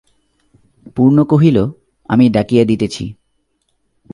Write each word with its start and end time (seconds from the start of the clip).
পূর্ণ 0.95 1.23
কহিল, 1.23 1.57
আমি 2.09 2.25
ডাকিয়া 2.29 2.63
দিতেছি। 2.65 3.03